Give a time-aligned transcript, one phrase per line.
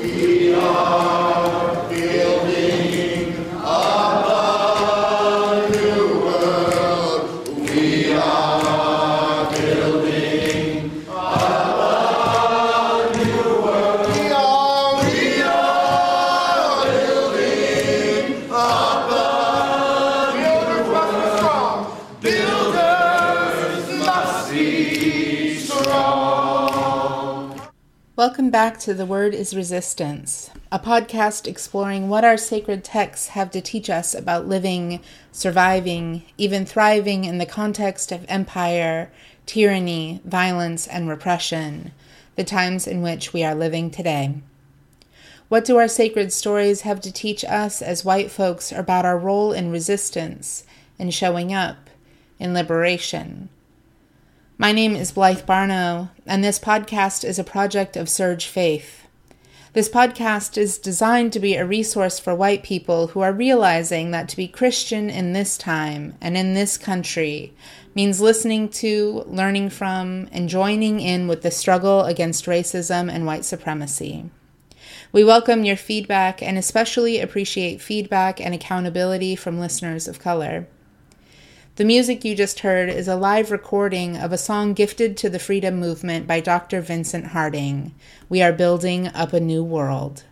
[0.00, 0.37] Amen.
[28.18, 33.52] Welcome back to The Word is Resistance, a podcast exploring what our sacred texts have
[33.52, 34.98] to teach us about living,
[35.30, 39.12] surviving, even thriving in the context of empire,
[39.46, 41.92] tyranny, violence, and repression,
[42.34, 44.34] the times in which we are living today.
[45.48, 49.52] What do our sacred stories have to teach us as white folks about our role
[49.52, 50.64] in resistance,
[50.98, 51.88] in showing up,
[52.40, 53.48] in liberation?
[54.60, 59.06] My name is Blyth Barnow, and this podcast is a project of SURJ Faith.
[59.72, 64.28] This podcast is designed to be a resource for white people who are realizing that
[64.30, 67.54] to be Christian in this time and in this country
[67.94, 73.44] means listening to, learning from, and joining in with the struggle against racism and white
[73.44, 74.28] supremacy.
[75.12, 80.66] We welcome your feedback and especially appreciate feedback and accountability from listeners of color.
[81.78, 85.38] The music you just heard is a live recording of a song gifted to the
[85.38, 86.80] freedom movement by Dr.
[86.80, 87.94] Vincent Harding.
[88.28, 90.24] We are building up a new world.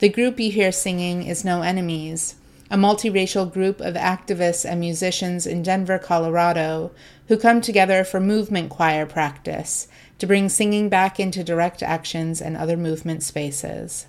[0.00, 2.34] The group you hear singing is No Enemies,
[2.72, 6.90] a multiracial group of activists and musicians in Denver, Colorado,
[7.28, 9.86] who come together for movement choir practice
[10.18, 14.06] to bring singing back into direct actions and other movement spaces.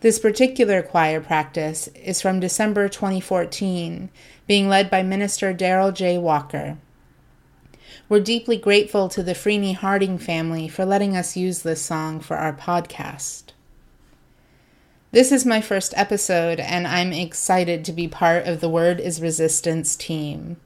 [0.00, 4.10] This particular choir practice is from December 2014
[4.46, 6.18] being led by Minister Daryl J.
[6.18, 6.76] Walker.
[8.06, 12.36] We're deeply grateful to the Freeney Harding family for letting us use this song for
[12.36, 13.44] our podcast.
[15.12, 19.22] This is my first episode, and I'm excited to be part of the Word is
[19.22, 20.58] Resistance team.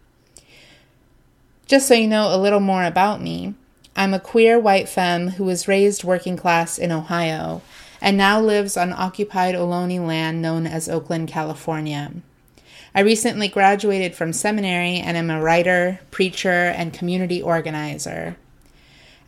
[1.67, 3.55] Just so you know a little more about me,
[3.95, 7.63] I'm a queer white femme who was raised working class in Ohio
[8.01, 12.13] and now lives on occupied Ohlone land known as Oakland, California.
[12.95, 18.37] I recently graduated from seminary and am a writer, preacher, and community organizer.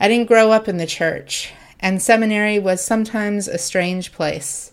[0.01, 4.73] I didn't grow up in the church, and seminary was sometimes a strange place.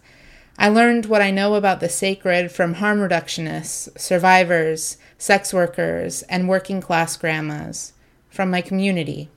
[0.58, 6.50] I learned what I know about the sacred from harm reductionists, survivors, sex workers, and
[6.50, 7.94] working class grandmas,
[8.30, 9.30] from my community.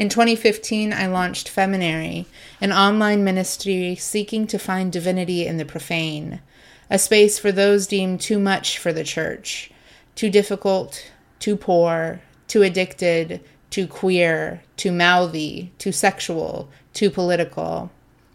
[0.00, 2.24] In 2015, I launched Feminary,
[2.58, 6.40] an online ministry seeking to find divinity in the profane,
[6.88, 9.70] a space for those deemed too much for the church,
[10.14, 17.90] too difficult, too poor, too addicted, too queer, too mouthy, too sexual, too political.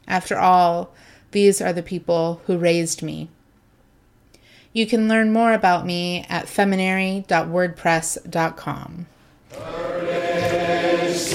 [0.07, 0.93] After all,
[1.31, 3.27] these are the people who raised me.
[4.71, 9.07] You can learn more about me at feminary.wordpress.com.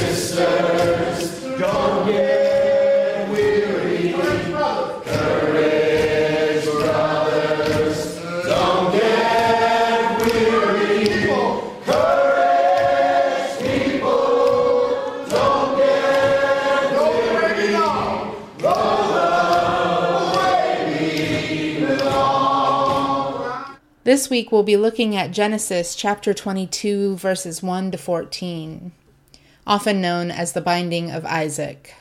[0.00, 4.12] sisters, don't get weary.
[4.12, 4.46] Courage,
[7.30, 11.04] brothers, don't get weary.
[11.84, 17.70] Courage, people, don't get weary.
[24.04, 28.92] This week we'll be looking at Genesis chapter 22, verses 1 to 14,
[29.66, 31.94] often known as the binding of Isaac.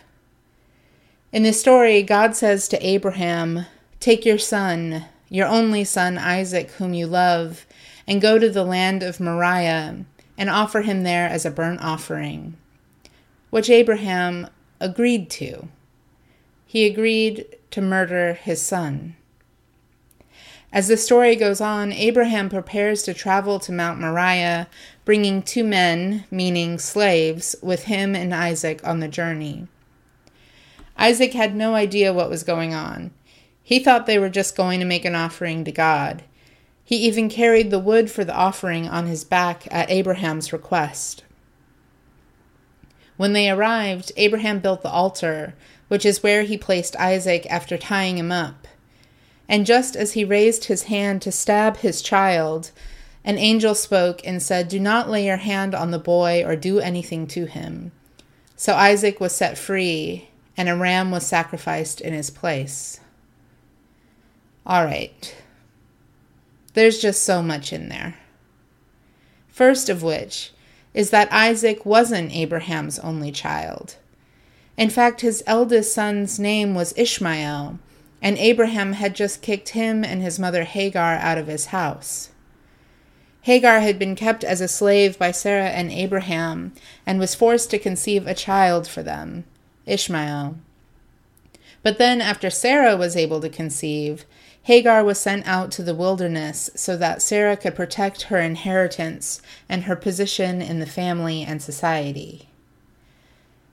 [1.32, 3.66] In this story, God says to Abraham,
[4.00, 7.66] Take your son, your only son Isaac, whom you love,
[8.08, 10.06] and go to the land of Moriah,
[10.38, 12.58] and offer him there as a burnt offering,
[13.50, 14.48] which Abraham
[14.80, 15.68] agreed to.
[16.66, 19.16] He agreed to murder his son.
[20.72, 24.68] As the story goes on, Abraham prepares to travel to Mount Moriah,
[25.10, 29.66] bringing two men, meaning slaves, with him and Isaac on the journey.
[31.00, 33.10] Isaac had no idea what was going on.
[33.64, 36.22] He thought they were just going to make an offering to God.
[36.86, 41.24] He even carried the wood for the offering on his back at Abraham's request.
[43.18, 45.56] When they arrived, Abraham built the altar,
[45.88, 48.68] which is where he placed Isaac after tying him up.
[49.48, 52.70] And just as he raised his hand to stab his child,
[53.30, 56.80] an angel spoke and said, Do not lay your hand on the boy or do
[56.80, 57.92] anything to him.
[58.56, 63.00] So Isaac was set free, and a ram was sacrificed in his place.
[64.66, 65.36] All right.
[66.74, 68.16] There's just so much in there.
[69.48, 70.52] First of which
[70.96, 73.98] is that Isaac wasn't Abraham's only child.
[74.76, 77.78] In fact, his eldest son's name was Ishmael,
[78.24, 82.32] and Abraham had just kicked him and his mother Hagar out of his house.
[83.42, 86.74] Hagar had been kept as a slave by Sarah and Abraham
[87.06, 89.46] and was forced to conceive a child for them,
[89.86, 90.56] Ishmael.
[91.82, 94.26] But then, after Sarah was able to conceive,
[94.64, 99.84] Hagar was sent out to the wilderness so that Sarah could protect her inheritance and
[99.84, 102.50] her position in the family and society.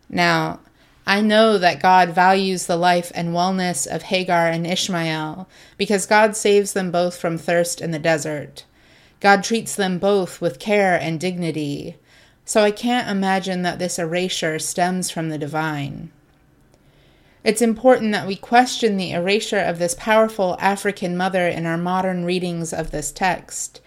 [0.09, 0.61] Now,
[1.05, 6.37] I know that God values the life and wellness of Hagar and Ishmael because God
[6.37, 8.65] saves them both from thirst in the desert.
[9.21, 11.97] God treats them both with care and dignity,
[12.45, 16.11] so I can't imagine that this erasure stems from the divine.
[17.43, 22.25] It's important that we question the erasure of this powerful African mother in our modern
[22.25, 23.81] readings of this text.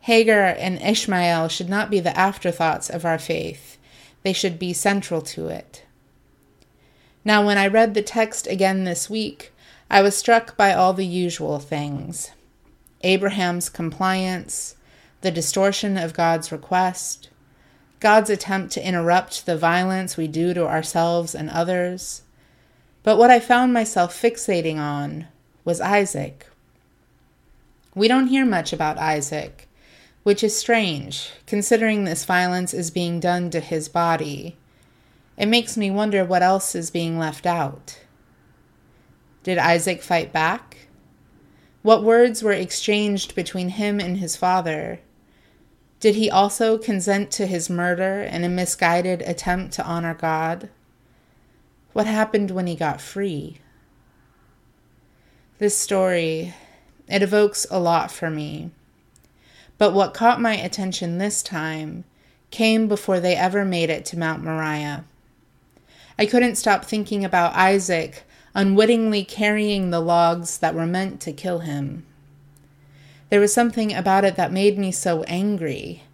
[0.00, 3.78] Hagar and Ishmael should not be the afterthoughts of our faith,
[4.22, 5.84] they should be central to it.
[7.24, 9.52] Now, when I read the text again this week,
[9.90, 12.32] I was struck by all the usual things
[13.04, 14.74] Abraham's compliance,
[15.20, 17.28] the distortion of God's request,
[18.00, 22.22] God's attempt to interrupt the violence we do to ourselves and others
[23.04, 25.28] but what I found myself fixating on
[25.62, 26.46] was Isaac.
[27.94, 29.68] We don't hear much about Isaac,
[30.22, 34.56] which is strange, considering this violence is being done to his body.
[35.36, 38.00] It makes me wonder what else is being left out.
[39.42, 40.83] Did Isaac fight back?
[41.84, 45.00] What words were exchanged between him and his father?
[46.00, 50.70] Did he also consent to his murder in a misguided attempt to honor God?
[51.92, 53.58] What happened when he got free?
[55.58, 56.54] This story,
[57.06, 58.70] it evokes a lot for me.
[59.76, 62.04] But what caught my attention this time
[62.50, 65.04] came before they ever made it to Mount Moriah.
[66.18, 71.60] I couldn't stop thinking about Isaac unwittingly carrying the logs that were meant to kill
[71.60, 72.04] him.
[73.30, 76.04] There was something about it that made me so angry.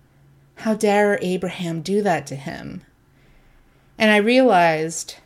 [0.57, 2.83] How dare Abraham do that to him?
[3.99, 5.17] And I realized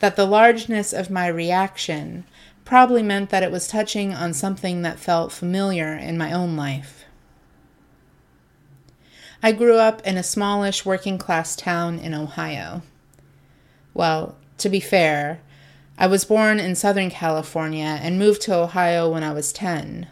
[0.00, 2.24] that the largeness of my reaction
[2.64, 7.04] probably meant that it was touching on something that felt familiar in my own life.
[9.42, 12.82] I grew up in a smallish working class town in Ohio.
[13.94, 15.40] Well, to be fair,
[15.98, 20.08] I was born in Southern California and moved to Ohio when I was 10.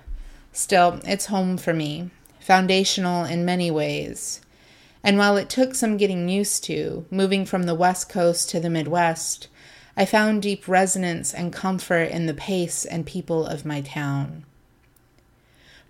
[0.51, 2.11] Still, it's home for me,
[2.41, 4.41] foundational in many ways.
[5.03, 8.71] And while it took some getting used to, moving from the West Coast to the
[8.71, 9.49] Midwest,
[9.95, 14.47] I found deep resonance and comfort in the pace and people of my town.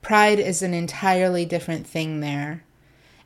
[0.02, 2.64] Pride is an entirely different thing there.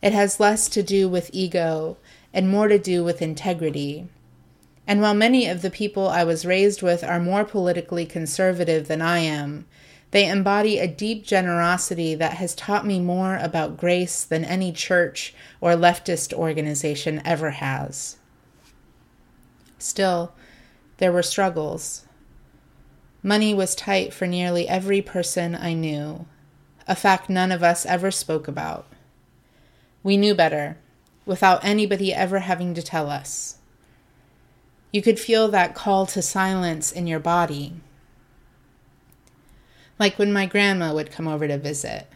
[0.02, 1.96] It has less to do with ego
[2.34, 4.08] and more to do with integrity.
[4.88, 9.02] And while many of the people I was raised with are more politically conservative than
[9.02, 9.66] I am,
[10.12, 15.34] they embody a deep generosity that has taught me more about grace than any church
[15.60, 18.16] or leftist organization ever has.
[19.78, 20.32] Still,
[20.96, 22.06] there were struggles.
[23.22, 26.24] Money was tight for nearly every person I knew,
[26.86, 28.86] a fact none of us ever spoke about.
[30.02, 30.78] We knew better,
[31.26, 33.57] without anybody ever having to tell us.
[34.90, 37.74] You could feel that call to silence in your body.
[39.98, 42.06] Like when my grandma would come over to visit.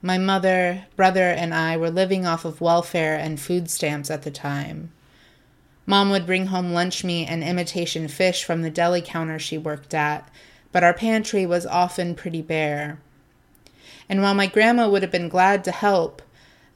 [0.00, 4.30] My mother, brother, and I were living off of welfare and food stamps at the
[4.30, 4.92] time.
[5.86, 9.94] Mom would bring home lunch meat and imitation fish from the deli counter she worked
[9.94, 10.28] at,
[10.70, 13.00] but our pantry was often pretty bare.
[14.08, 16.22] And while my grandma would have been glad to help,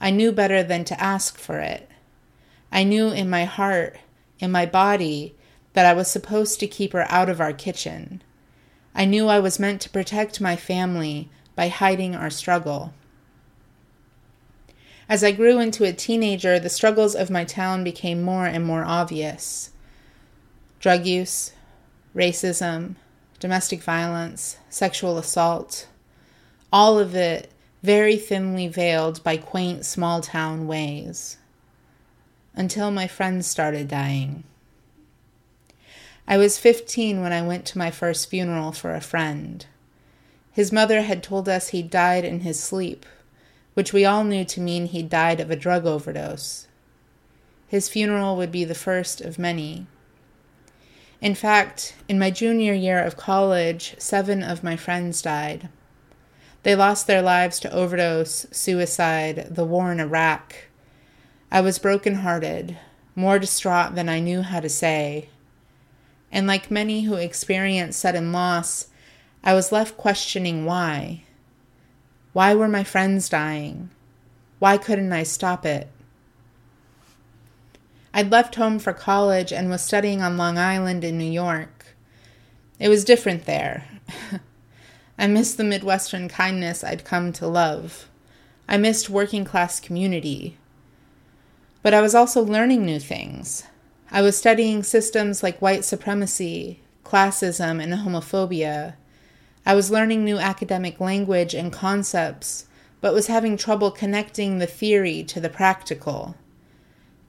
[0.01, 1.89] I knew better than to ask for it.
[2.73, 3.97] I knew in my heart,
[4.39, 5.35] in my body,
[5.73, 8.23] that I was supposed to keep her out of our kitchen.
[8.95, 12.95] I knew I was meant to protect my family by hiding our struggle.
[15.09, 18.85] As I grew into a teenager, the struggles of my town became more and more
[18.85, 19.71] obvious
[20.81, 21.53] drug use,
[22.15, 22.95] racism,
[23.41, 25.89] domestic violence, sexual assault,
[26.73, 27.51] all of it
[27.83, 31.39] very thinly veiled by quaint small town ways.
[32.57, 34.43] Until my friends started dying.
[36.27, 39.65] I was 15 when I went to my first funeral for a friend.
[40.51, 43.07] His mother had told us he died in his sleep
[43.77, 46.67] which we all knew to mean he died of a drug overdose.
[47.69, 49.87] His funeral would be the first of many.
[51.21, 55.69] In fact, in my junior year of college, seven of my friends died.
[56.63, 60.55] They lost their lives to overdose, suicide, the war in Iraq.
[61.51, 62.77] I was broken-hearted,
[63.15, 65.29] more distraught than I knew how to say.
[66.33, 68.89] And like many who experience sudden loss,
[69.45, 71.23] I was left questioning why.
[72.33, 73.91] Why were my friends dying?
[74.59, 75.89] Why couldn't I stop it?
[78.13, 81.95] I'd left home for college and was studying on Long Island in New York.
[82.79, 83.89] It was different there.
[85.19, 88.09] I missed the Midwestern kindness I'd come to love.
[88.69, 90.57] I missed working class community.
[91.87, 93.63] But I was also learning new things.
[94.11, 98.95] I was studying systems like white supremacy, classism, and homophobia.
[99.65, 102.65] I was learning new academic language and concepts,
[103.01, 106.35] but was having trouble connecting the theory to the practical.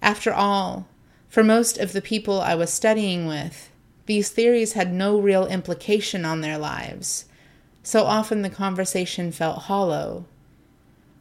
[0.02, 0.88] After all,
[1.30, 3.70] for most of the people I was studying with,
[4.08, 7.26] these theories had no real implication on their lives,
[7.84, 10.26] so often the conversation felt hollow.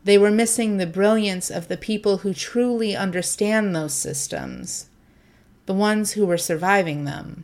[0.06, 4.88] They were missing the brilliance of the people who truly understand those systems,
[5.66, 7.42] the ones who were surviving them.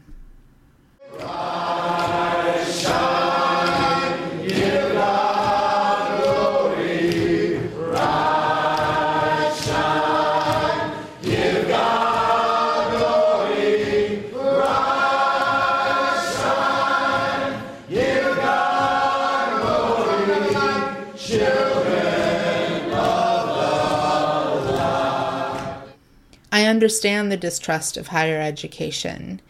[26.82, 29.40] Understand the distrust of higher education,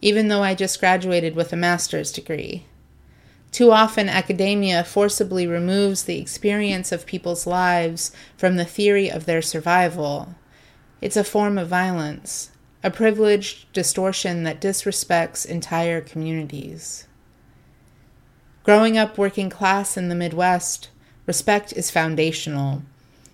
[0.00, 2.64] even though I just graduated with a master's degree.
[3.50, 9.42] Too often, academia forcibly removes the experience of people's lives from the theory of their
[9.42, 10.36] survival.
[11.00, 12.52] It's a form of violence,
[12.84, 17.08] a privileged distortion that disrespects entire communities.
[18.62, 20.90] Growing up working class in the Midwest,
[21.26, 22.82] respect is foundational.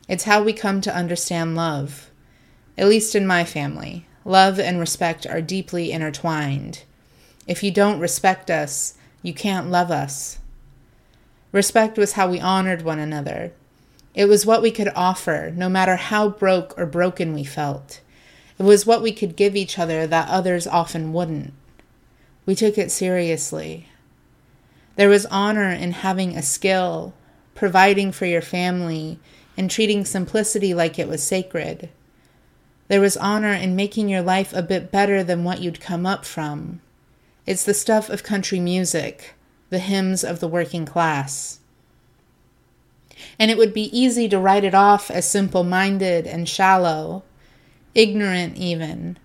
[0.08, 2.08] It's how we come to understand love.
[2.78, 6.84] At least in my family, love and respect are deeply intertwined.
[7.46, 10.38] If you don't respect us, you can't love us.
[11.52, 13.52] Respect was how we honored one another.
[14.14, 18.00] It was what we could offer, no matter how broke or broken we felt.
[18.58, 21.52] It was what we could give each other that others often wouldn't.
[22.46, 23.88] We took it seriously.
[24.96, 27.14] There was honor in having a skill,
[27.54, 29.18] providing for your family,
[29.56, 31.88] and treating simplicity like it was sacred.
[32.92, 36.26] There was honor in making your life a bit better than what you'd come up
[36.26, 36.82] from.
[37.46, 39.32] It's the stuff of country music,
[39.70, 41.60] the hymns of the working class.
[43.38, 47.22] And it would be easy to write it off as simple minded and shallow,
[47.94, 49.18] ignorant even.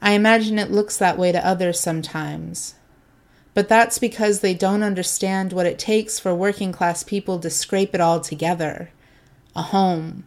[0.00, 2.76] I imagine it looks that way to others sometimes.
[3.52, 7.96] But that's because they don't understand what it takes for working class people to scrape
[7.96, 8.90] it all together
[9.56, 10.22] a home,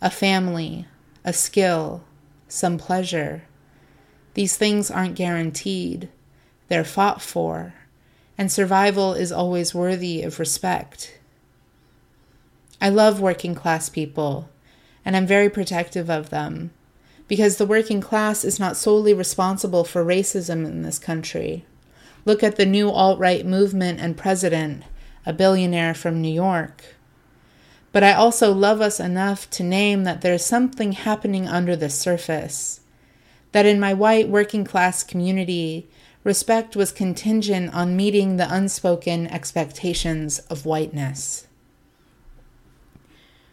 [0.00, 0.86] a family,
[1.22, 2.02] a skill,
[2.54, 3.42] some pleasure.
[4.34, 6.08] These things aren't guaranteed,
[6.68, 7.74] they're fought for,
[8.38, 11.18] and survival is always worthy of respect.
[12.80, 14.48] I love working class people,
[15.04, 16.70] and I'm very protective of them,
[17.28, 21.64] because the working class is not solely responsible for racism in this country.
[22.24, 24.84] Look at the new alt right movement and president,
[25.26, 26.93] a billionaire from New York.
[27.94, 32.80] But I also love us enough to name that there's something happening under the surface.
[33.52, 35.88] That in my white working class community,
[36.24, 41.46] respect was contingent on meeting the unspoken expectations of whiteness.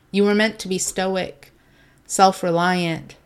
[0.10, 1.53] You were meant to be stoic,
[2.07, 3.17] self reliant,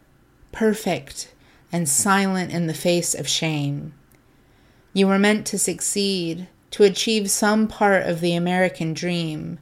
[0.51, 1.33] perfect,
[1.71, 3.93] and silent in the face of shame.
[4.91, 9.59] You were meant to succeed, to achieve some part of the American dream,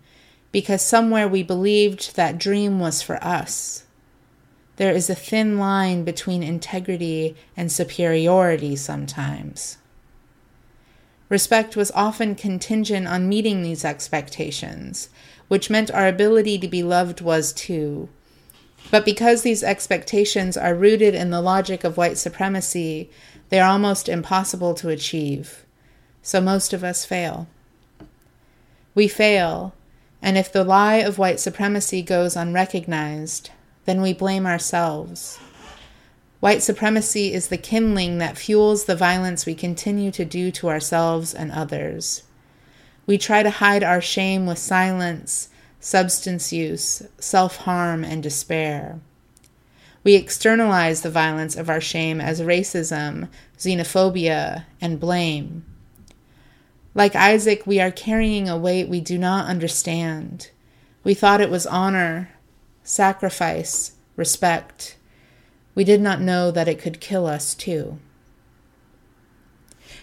[0.54, 3.84] because somewhere we believed that dream was for us.
[4.78, 9.80] There is a thin line between integrity and superiority sometimes.
[11.28, 15.10] Respect was often contingent on meeting these expectations,
[15.48, 18.08] which meant our ability to be loved was too.
[18.92, 23.10] But because these expectations are rooted in the logic of white supremacy,
[23.50, 25.66] they are almost impossible to achieve.
[26.22, 27.48] So most of us fail.
[28.94, 29.74] We fail
[30.24, 33.50] and if the lie of white supremacy goes unrecognized,
[33.84, 35.38] then we blame ourselves.
[36.40, 41.34] White supremacy is the kindling that fuels the violence we continue to do to ourselves
[41.34, 42.24] and others.
[43.06, 45.50] We try to hide our shame with silence,
[45.82, 49.02] substance use, self harm, and despair.
[50.06, 53.28] We externalize the violence of our shame as racism,
[53.58, 55.66] xenophobia, and blame.
[56.96, 60.52] Like Isaac, we are carrying a weight we do not understand.
[61.04, 62.30] We thought it was honor,
[62.84, 64.98] sacrifice, respect.
[65.74, 67.98] We did not know that it could kill us too.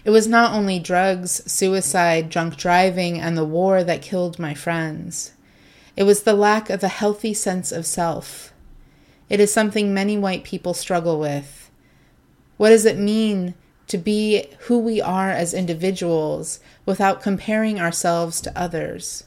[0.03, 5.33] It was not only drugs, suicide, drunk driving, and the war that killed my friends.
[5.95, 8.51] It was the lack of a healthy sense of self.
[9.29, 11.69] It is something many white people struggle with.
[12.57, 13.53] What does it mean
[13.91, 19.25] to be who we are as individuals without comparing ourselves to others,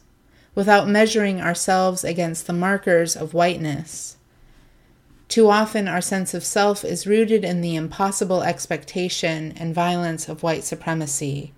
[0.54, 4.16] without measuring ourselves against the markers of whiteness?
[5.28, 10.42] Too often, our sense of self is rooted in the impossible expectation and violence of
[10.42, 11.52] white supremacy.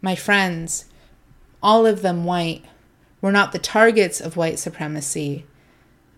[0.00, 0.84] My friends,
[1.60, 2.64] all of them white,
[3.20, 5.44] were not the targets of white supremacy,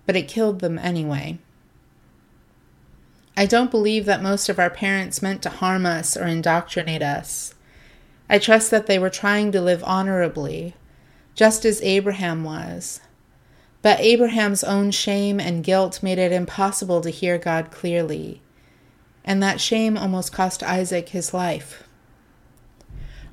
[0.04, 1.38] but it killed them anyway.
[3.38, 7.54] I don't believe that most of our parents meant to harm us or indoctrinate us.
[8.28, 10.74] I trust that they were trying to live honorably,
[11.36, 13.00] just as Abraham was.
[13.80, 18.42] But Abraham's own shame and guilt made it impossible to hear God clearly,
[19.24, 21.84] and that shame almost cost Isaac his life.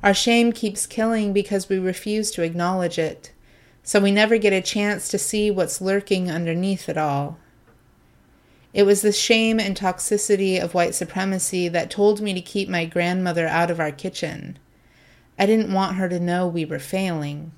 [0.03, 3.31] Our shame keeps killing because we refuse to acknowledge it,
[3.81, 7.39] so we never get a chance to see what's lurking underneath it all.
[8.75, 12.83] It was the shame and toxicity of white supremacy that told me to keep my
[12.83, 14.59] grandmother out of our kitchen.
[15.39, 17.53] I didn't want her to know we were failing.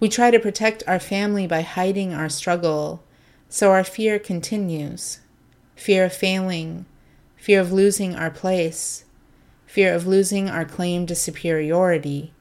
[0.00, 3.04] We try to protect our family by hiding our struggle,
[3.50, 5.20] so our fear continues
[5.76, 6.86] fear of failing,
[7.36, 9.04] fear of losing our place,
[9.66, 12.32] fear of losing our claim to superiority.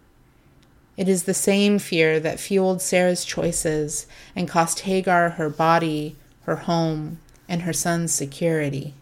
[0.96, 6.56] It is the same fear that fueled Sarah's choices and cost Hagar her body, her
[6.56, 8.94] home, and her son's security.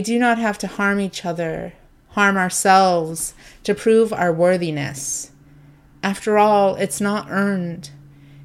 [0.00, 1.74] We do not have to harm each other,
[2.12, 3.34] harm ourselves
[3.64, 5.30] to prove our worthiness.
[6.02, 7.90] After all, it's not earned,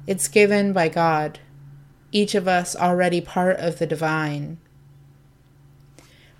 [0.06, 1.38] it's given by God,
[2.12, 4.58] each of us already part of the divine.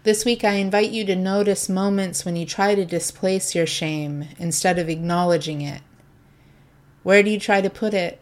[0.02, 4.26] This week, I invite you to notice moments when you try to displace your shame
[4.38, 5.80] instead of acknowledging it.
[7.04, 8.20] Where do you try to put it?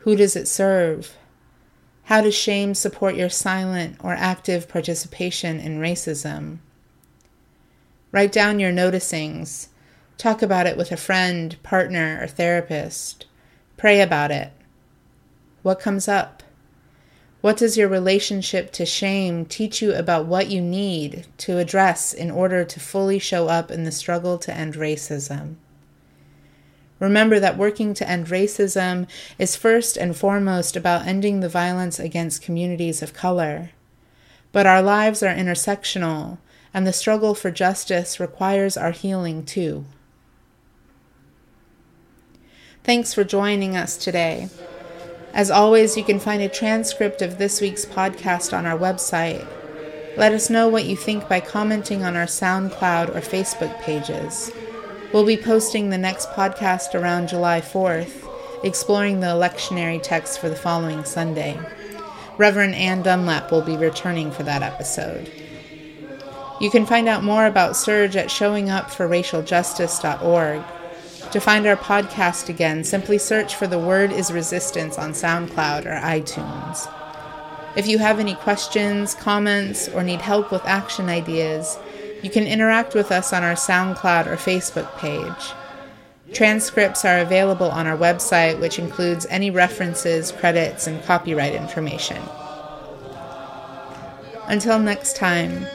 [0.00, 1.16] Who does it serve?
[2.04, 6.58] How does shame support your silent or active participation in racism?
[8.12, 9.68] Write down your noticings.
[10.18, 13.26] Talk about it with a friend, partner, or therapist.
[13.78, 14.52] Pray about it.
[15.62, 16.42] What comes up?
[17.40, 22.30] What does your relationship to shame teach you about what you need to address in
[22.30, 25.56] order to fully show up in the struggle to end racism?
[27.04, 29.06] Remember that working to end racism
[29.38, 33.72] is first and foremost about ending the violence against communities of color.
[34.52, 36.38] But our lives are intersectional,
[36.72, 39.84] and the struggle for justice requires our healing too.
[42.84, 44.48] Thanks for joining us today.
[45.34, 49.46] As always, you can find a transcript of this week's podcast on our website.
[50.16, 54.50] Let us know what you think by commenting on our SoundCloud or Facebook pages.
[55.14, 58.28] We'll be posting the next podcast around July 4th,
[58.64, 61.56] exploring the lectionary text for the following Sunday.
[62.36, 65.30] Reverend Ann Dunlap will be returning for that episode.
[66.60, 70.64] You can find out more about SURJ at showingupforracialjustice.org.
[71.30, 76.00] To find our podcast again, simply search for The Word is Resistance on SoundCloud or
[76.00, 76.92] iTunes.
[77.76, 81.78] If you have any questions, comments, or need help with action ideas,
[82.24, 85.52] you can interact with us on our SoundCloud or Facebook page.
[86.32, 92.22] Transcripts are available on our website, which includes any references, credits, and copyright information.
[94.46, 95.66] Until next time,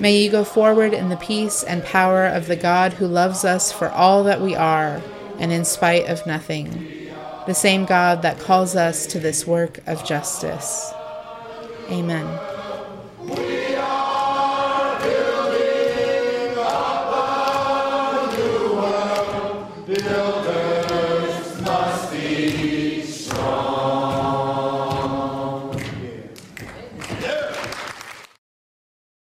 [0.00, 3.70] may you go forward in the peace and power of the God who loves us
[3.70, 5.00] for all that we are
[5.38, 7.08] and in spite of nothing,
[7.46, 10.92] the same God that calls us to this work of justice.
[11.90, 12.55] Amen.